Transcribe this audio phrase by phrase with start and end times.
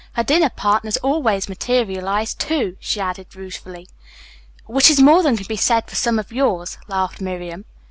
[0.13, 3.87] Her dinner partners always materialize, too," she added ruefully.
[4.65, 7.65] "Which is more than can be said of some of yours," laughed Miriam.